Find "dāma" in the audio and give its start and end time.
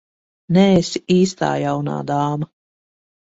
2.13-2.49